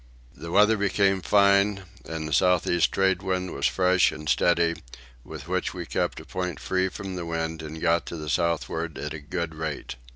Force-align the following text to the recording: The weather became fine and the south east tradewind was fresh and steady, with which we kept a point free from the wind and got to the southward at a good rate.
The 0.35 0.49
weather 0.51 0.77
became 0.77 1.21
fine 1.21 1.83
and 2.05 2.27
the 2.27 2.33
south 2.33 2.65
east 2.65 2.91
tradewind 2.91 3.53
was 3.53 3.67
fresh 3.67 4.11
and 4.11 4.27
steady, 4.27 4.77
with 5.23 5.47
which 5.47 5.75
we 5.75 5.85
kept 5.85 6.19
a 6.19 6.25
point 6.25 6.59
free 6.59 6.89
from 6.89 7.15
the 7.17 7.25
wind 7.27 7.61
and 7.61 7.79
got 7.79 8.07
to 8.07 8.17
the 8.17 8.27
southward 8.27 8.97
at 8.97 9.13
a 9.13 9.19
good 9.19 9.53
rate. 9.53 9.97